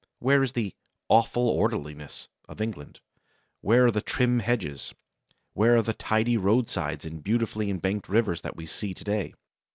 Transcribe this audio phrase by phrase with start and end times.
[0.17, 0.73] Where is the
[1.09, 3.01] "awful orderliness" of England?
[3.61, 4.95] Where are the trim hedges?
[5.53, 9.33] Where are the tidy roadsides and beautifully embanked rivers that we see to day?